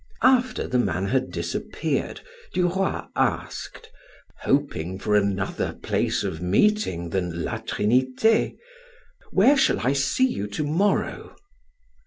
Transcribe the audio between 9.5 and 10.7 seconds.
shall I see you to